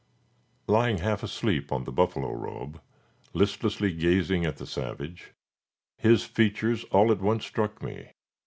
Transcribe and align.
Lying 0.65 0.97
half 0.97 1.21
asleep 1.21 1.71
on 1.71 1.83
the 1.83 1.91
buffalo 1.91 2.31
robe, 2.33 2.81
listlessly 3.35 3.93
gazing 3.93 4.47
at 4.47 4.57
the 4.57 4.65
savage, 4.65 5.35
his 5.99 6.23
features 6.23 6.83
all 6.85 7.11
at 7.11 7.21
once 7.21 7.45
struck 7.45 7.83
me. 7.83 8.09